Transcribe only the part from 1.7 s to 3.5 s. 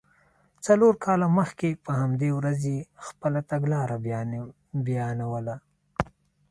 په همدې ورځ یې خپله